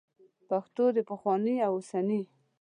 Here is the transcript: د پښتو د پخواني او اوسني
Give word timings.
د 0.39 0.41
پښتو 0.49 0.85
د 0.95 0.97
پخواني 1.09 1.55
او 1.65 1.71
اوسني 1.77 2.21